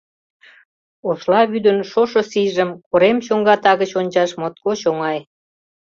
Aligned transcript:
Ошла 1.09 1.41
вӱдын 1.51 1.77
шошо 1.91 2.21
сийжым 2.31 2.69
корем 2.89 3.17
чоҥгата 3.25 3.71
гыч 3.81 3.91
ончаш 3.99 4.31
моткоч 4.39 4.79
оҥай. 4.89 5.19